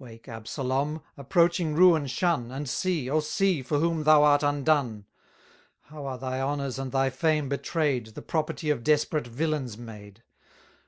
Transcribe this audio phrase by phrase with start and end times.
[0.00, 1.02] 870 Wake, Absalom!
[1.16, 5.04] approaching ruin shun, And see, O see, for whom thou art undone!
[5.82, 10.24] How are thy honours and thy fame betray'd, The property of desperate villains made!